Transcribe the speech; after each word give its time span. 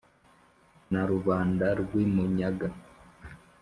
Na 0.91 1.01
Rubanda 1.11 1.65
rw’i 1.81 2.05
Munyaga 2.13 2.67